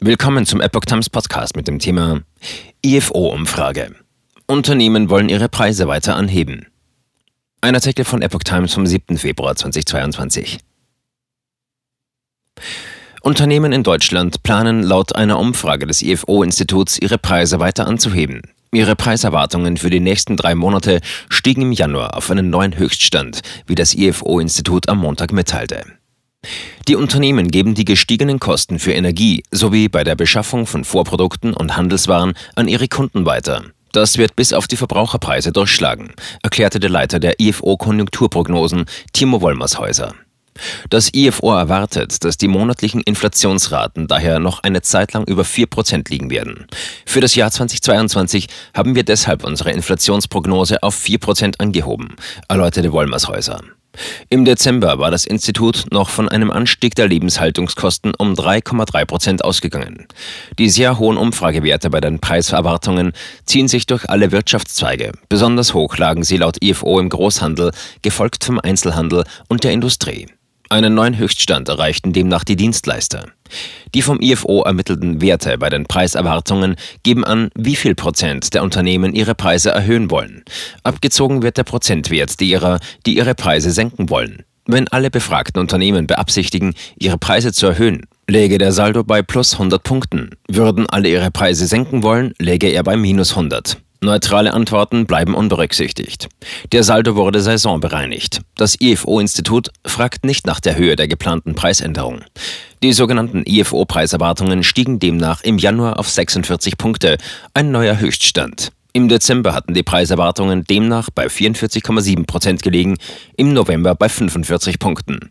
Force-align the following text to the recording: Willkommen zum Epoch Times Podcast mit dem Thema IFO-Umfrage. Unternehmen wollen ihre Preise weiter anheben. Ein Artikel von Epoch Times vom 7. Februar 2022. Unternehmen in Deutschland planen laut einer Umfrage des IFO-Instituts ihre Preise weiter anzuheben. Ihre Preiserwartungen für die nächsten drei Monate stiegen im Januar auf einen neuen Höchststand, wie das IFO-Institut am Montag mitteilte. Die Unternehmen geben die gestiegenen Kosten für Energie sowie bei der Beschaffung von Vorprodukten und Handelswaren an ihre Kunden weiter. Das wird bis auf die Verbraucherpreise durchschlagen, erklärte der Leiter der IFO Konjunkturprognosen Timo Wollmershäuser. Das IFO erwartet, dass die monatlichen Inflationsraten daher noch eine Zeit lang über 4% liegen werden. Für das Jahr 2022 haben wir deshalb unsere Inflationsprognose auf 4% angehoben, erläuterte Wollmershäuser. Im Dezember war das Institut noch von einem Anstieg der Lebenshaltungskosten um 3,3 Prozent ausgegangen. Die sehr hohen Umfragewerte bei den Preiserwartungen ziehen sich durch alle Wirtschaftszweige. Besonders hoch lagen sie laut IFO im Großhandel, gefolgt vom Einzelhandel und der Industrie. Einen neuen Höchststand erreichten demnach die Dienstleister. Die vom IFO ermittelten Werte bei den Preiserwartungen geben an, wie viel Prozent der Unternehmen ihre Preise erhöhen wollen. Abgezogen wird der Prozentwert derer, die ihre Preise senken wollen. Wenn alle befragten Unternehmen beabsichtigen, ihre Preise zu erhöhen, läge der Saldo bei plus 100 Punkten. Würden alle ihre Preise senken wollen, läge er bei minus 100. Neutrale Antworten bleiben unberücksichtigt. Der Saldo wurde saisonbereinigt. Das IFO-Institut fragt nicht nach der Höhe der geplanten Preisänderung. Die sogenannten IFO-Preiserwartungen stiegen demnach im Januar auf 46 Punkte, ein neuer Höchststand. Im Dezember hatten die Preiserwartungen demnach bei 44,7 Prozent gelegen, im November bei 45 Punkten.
Willkommen 0.00 0.46
zum 0.46 0.60
Epoch 0.60 0.84
Times 0.84 1.10
Podcast 1.10 1.56
mit 1.56 1.66
dem 1.66 1.80
Thema 1.80 2.20
IFO-Umfrage. 2.86 3.96
Unternehmen 4.46 5.10
wollen 5.10 5.28
ihre 5.28 5.48
Preise 5.48 5.88
weiter 5.88 6.14
anheben. 6.14 6.68
Ein 7.62 7.74
Artikel 7.74 8.04
von 8.04 8.22
Epoch 8.22 8.44
Times 8.44 8.72
vom 8.72 8.86
7. 8.86 9.18
Februar 9.18 9.56
2022. 9.56 10.60
Unternehmen 13.22 13.72
in 13.72 13.82
Deutschland 13.82 14.44
planen 14.44 14.84
laut 14.84 15.16
einer 15.16 15.40
Umfrage 15.40 15.88
des 15.88 16.00
IFO-Instituts 16.02 17.00
ihre 17.00 17.18
Preise 17.18 17.58
weiter 17.58 17.88
anzuheben. 17.88 18.42
Ihre 18.70 18.94
Preiserwartungen 18.94 19.78
für 19.78 19.90
die 19.90 19.98
nächsten 19.98 20.36
drei 20.36 20.54
Monate 20.54 21.00
stiegen 21.28 21.62
im 21.62 21.72
Januar 21.72 22.16
auf 22.16 22.30
einen 22.30 22.50
neuen 22.50 22.78
Höchststand, 22.78 23.40
wie 23.66 23.74
das 23.74 23.96
IFO-Institut 23.96 24.88
am 24.88 24.98
Montag 24.98 25.32
mitteilte. 25.32 25.97
Die 26.88 26.96
Unternehmen 26.96 27.50
geben 27.50 27.74
die 27.74 27.84
gestiegenen 27.84 28.40
Kosten 28.40 28.78
für 28.78 28.92
Energie 28.92 29.42
sowie 29.50 29.90
bei 29.90 30.04
der 30.04 30.14
Beschaffung 30.14 30.66
von 30.66 30.84
Vorprodukten 30.84 31.52
und 31.52 31.76
Handelswaren 31.76 32.32
an 32.54 32.66
ihre 32.66 32.88
Kunden 32.88 33.26
weiter. 33.26 33.62
Das 33.92 34.16
wird 34.16 34.36
bis 34.36 34.54
auf 34.54 34.66
die 34.68 34.76
Verbraucherpreise 34.76 35.52
durchschlagen, 35.52 36.14
erklärte 36.42 36.80
der 36.80 36.88
Leiter 36.88 37.18
der 37.18 37.40
IFO 37.40 37.76
Konjunkturprognosen 37.76 38.86
Timo 39.12 39.42
Wollmershäuser. 39.42 40.14
Das 40.88 41.12
IFO 41.14 41.52
erwartet, 41.52 42.24
dass 42.24 42.36
die 42.38 42.48
monatlichen 42.48 43.02
Inflationsraten 43.02 44.06
daher 44.06 44.38
noch 44.38 44.62
eine 44.62 44.80
Zeit 44.82 45.12
lang 45.12 45.24
über 45.24 45.42
4% 45.42 46.10
liegen 46.10 46.30
werden. 46.30 46.66
Für 47.04 47.20
das 47.20 47.34
Jahr 47.34 47.50
2022 47.50 48.48
haben 48.74 48.94
wir 48.94 49.04
deshalb 49.04 49.44
unsere 49.44 49.72
Inflationsprognose 49.72 50.82
auf 50.82 50.96
4% 50.96 51.58
angehoben, 51.58 52.16
erläuterte 52.48 52.92
Wollmershäuser. 52.92 53.60
Im 54.28 54.44
Dezember 54.44 54.98
war 54.98 55.10
das 55.10 55.24
Institut 55.24 55.86
noch 55.90 56.08
von 56.08 56.28
einem 56.28 56.50
Anstieg 56.50 56.94
der 56.94 57.08
Lebenshaltungskosten 57.08 58.14
um 58.16 58.34
3,3 58.34 59.04
Prozent 59.04 59.44
ausgegangen. 59.44 60.06
Die 60.58 60.68
sehr 60.68 60.98
hohen 60.98 61.16
Umfragewerte 61.16 61.90
bei 61.90 62.00
den 62.00 62.18
Preiserwartungen 62.18 63.12
ziehen 63.46 63.68
sich 63.68 63.86
durch 63.86 64.08
alle 64.08 64.32
Wirtschaftszweige. 64.32 65.12
Besonders 65.28 65.74
hoch 65.74 65.96
lagen 65.96 66.24
sie 66.24 66.36
laut 66.36 66.62
IFO 66.62 67.00
im 67.00 67.08
Großhandel, 67.08 67.72
gefolgt 68.02 68.44
vom 68.44 68.58
Einzelhandel 68.58 69.24
und 69.48 69.64
der 69.64 69.72
Industrie. 69.72 70.26
Einen 70.70 70.94
neuen 70.94 71.16
Höchststand 71.16 71.68
erreichten 71.70 72.12
demnach 72.12 72.44
die 72.44 72.56
Dienstleister. 72.56 73.28
Die 73.94 74.02
vom 74.02 74.20
IFO 74.20 74.62
ermittelten 74.62 75.20
Werte 75.20 75.58
bei 75.58 75.70
den 75.70 75.86
Preiserwartungen 75.86 76.76
geben 77.02 77.24
an, 77.24 77.50
wie 77.54 77.76
viel 77.76 77.94
Prozent 77.94 78.54
der 78.54 78.62
Unternehmen 78.62 79.14
ihre 79.14 79.34
Preise 79.34 79.70
erhöhen 79.70 80.10
wollen. 80.10 80.44
Abgezogen 80.82 81.42
wird 81.42 81.56
der 81.56 81.64
Prozentwert 81.64 82.40
derer, 82.40 82.80
die 83.06 83.16
ihre 83.16 83.34
Preise 83.34 83.70
senken 83.70 84.10
wollen. 84.10 84.44
Wenn 84.66 84.86
alle 84.88 85.10
befragten 85.10 85.60
Unternehmen 85.60 86.06
beabsichtigen, 86.06 86.74
ihre 86.98 87.16
Preise 87.16 87.52
zu 87.52 87.66
erhöhen, 87.66 88.02
läge 88.28 88.58
der 88.58 88.72
Saldo 88.72 89.02
bei 89.02 89.22
plus 89.22 89.54
100 89.54 89.82
Punkten. 89.82 90.30
Würden 90.46 90.86
alle 90.86 91.08
ihre 91.08 91.30
Preise 91.30 91.66
senken 91.66 92.02
wollen, 92.02 92.34
läge 92.38 92.68
er 92.68 92.82
bei 92.82 92.96
minus 92.96 93.30
100. 93.30 93.78
Neutrale 94.00 94.54
Antworten 94.54 95.06
bleiben 95.06 95.34
unberücksichtigt. 95.34 96.28
Der 96.70 96.84
Saldo 96.84 97.16
wurde 97.16 97.40
saisonbereinigt. 97.40 98.42
Das 98.54 98.80
IFO-Institut 98.80 99.70
fragt 99.84 100.24
nicht 100.24 100.46
nach 100.46 100.60
der 100.60 100.76
Höhe 100.76 100.94
der 100.94 101.08
geplanten 101.08 101.56
Preisänderung. 101.56 102.20
Die 102.82 102.92
sogenannten 102.92 103.42
IFO-Preiserwartungen 103.44 104.62
stiegen 104.62 105.00
demnach 105.00 105.42
im 105.42 105.58
Januar 105.58 105.98
auf 105.98 106.08
46 106.08 106.78
Punkte, 106.78 107.18
ein 107.54 107.72
neuer 107.72 107.98
Höchststand. 107.98 108.70
Im 108.92 109.08
Dezember 109.08 109.52
hatten 109.52 109.74
die 109.74 109.82
Preiserwartungen 109.82 110.62
demnach 110.62 111.10
bei 111.12 111.26
44,7 111.26 112.24
Prozent 112.24 112.62
gelegen, 112.62 112.96
im 113.36 113.52
November 113.52 113.96
bei 113.96 114.08
45 114.08 114.78
Punkten. 114.78 115.30